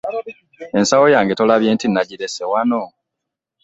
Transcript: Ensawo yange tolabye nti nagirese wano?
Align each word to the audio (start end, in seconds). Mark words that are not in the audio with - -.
Ensawo 0.79 1.05
yange 1.15 1.33
tolabye 1.35 1.69
nti 1.73 1.85
nagirese 1.87 2.43
wano? 2.51 2.81